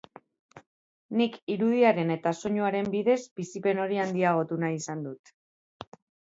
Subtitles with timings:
[1.19, 5.33] Nik irudiaren eta soinuaren bidez bizipen hori handiagotu nahi izan dut.